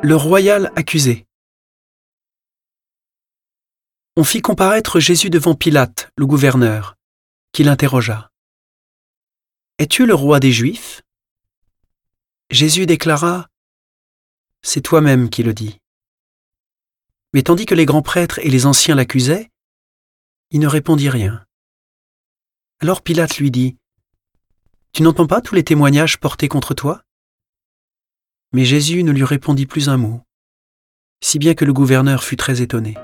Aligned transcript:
Le 0.00 0.14
royal 0.14 0.70
accusé. 0.76 1.26
On 4.16 4.22
fit 4.22 4.40
comparaître 4.40 5.00
Jésus 5.00 5.28
devant 5.28 5.56
Pilate, 5.56 6.12
le 6.16 6.24
gouverneur, 6.24 6.94
qui 7.50 7.64
l'interrogea. 7.64 8.30
Es-tu 9.78 10.06
le 10.06 10.14
roi 10.14 10.38
des 10.38 10.52
Juifs? 10.52 11.02
Jésus 12.50 12.86
déclara 12.86 13.48
C'est 14.62 14.82
toi-même 14.82 15.30
qui 15.30 15.42
le 15.42 15.52
dis. 15.52 15.80
Mais 17.34 17.42
tandis 17.42 17.66
que 17.66 17.74
les 17.74 17.84
grands 17.84 18.02
prêtres 18.02 18.38
et 18.38 18.50
les 18.50 18.66
anciens 18.66 18.94
l'accusaient, 18.94 19.50
il 20.52 20.60
ne 20.60 20.68
répondit 20.68 21.10
rien. 21.10 21.44
Alors 22.78 23.02
Pilate 23.02 23.38
lui 23.38 23.50
dit 23.50 23.76
Tu 24.92 25.02
n'entends 25.02 25.26
pas 25.26 25.40
tous 25.40 25.56
les 25.56 25.64
témoignages 25.64 26.20
portés 26.20 26.46
contre 26.46 26.72
toi? 26.72 27.02
Mais 28.52 28.64
Jésus 28.64 29.02
ne 29.02 29.12
lui 29.12 29.24
répondit 29.24 29.66
plus 29.66 29.88
un 29.88 29.96
mot, 29.96 30.22
si 31.22 31.38
bien 31.38 31.54
que 31.54 31.64
le 31.64 31.72
gouverneur 31.72 32.24
fut 32.24 32.36
très 32.36 32.62
étonné. 32.62 32.94